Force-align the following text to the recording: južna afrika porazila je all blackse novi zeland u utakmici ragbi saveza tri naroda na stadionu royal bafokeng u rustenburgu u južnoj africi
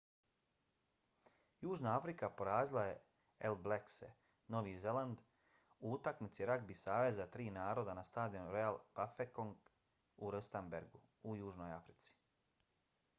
južna 1.65 1.91
afrika 1.97 2.29
porazila 2.39 2.85
je 2.85 2.95
all 3.49 3.57
blackse 3.67 4.09
novi 4.55 4.73
zeland 4.87 5.21
u 5.89 5.93
utakmici 5.99 6.49
ragbi 6.53 6.79
saveza 6.85 7.29
tri 7.37 7.47
naroda 7.61 7.97
na 8.01 8.07
stadionu 8.09 8.55
royal 8.59 8.81
bafokeng 8.95 9.73
u 10.29 10.35
rustenburgu 10.39 11.05
u 11.33 11.37
južnoj 11.45 11.79
africi 11.81 12.11